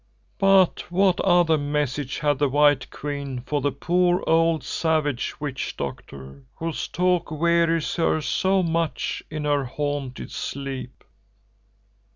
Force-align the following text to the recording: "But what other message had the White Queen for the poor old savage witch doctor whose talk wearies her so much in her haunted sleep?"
"But 0.39 0.89
what 0.91 1.19
other 1.19 1.59
message 1.59 2.17
had 2.17 2.39
the 2.39 2.49
White 2.49 2.89
Queen 2.89 3.39
for 3.41 3.61
the 3.61 3.71
poor 3.71 4.23
old 4.25 4.63
savage 4.63 5.39
witch 5.39 5.77
doctor 5.77 6.43
whose 6.55 6.87
talk 6.87 7.29
wearies 7.29 7.97
her 7.97 8.19
so 8.19 8.63
much 8.63 9.21
in 9.29 9.45
her 9.45 9.63
haunted 9.63 10.31
sleep?" 10.31 11.03